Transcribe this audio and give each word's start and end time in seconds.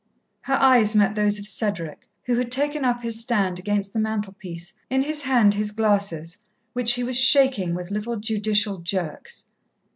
Her 0.45 0.55
eyes 0.55 0.95
met 0.95 1.13
those 1.13 1.37
of 1.37 1.45
Cedric, 1.45 2.09
who 2.23 2.35
had 2.37 2.51
taken 2.51 2.83
up 2.83 3.03
his 3.03 3.19
stand 3.21 3.59
against 3.59 3.93
the 3.93 3.99
mantelpiece, 3.99 4.73
in 4.89 5.03
his 5.03 5.21
hand 5.21 5.53
his 5.53 5.69
glasses, 5.69 6.37
which 6.73 6.93
he 6.93 7.03
was 7.03 7.19
shaking 7.19 7.75
with 7.75 7.91
little, 7.91 8.17
judicial 8.17 8.79
jerks. 8.79 9.49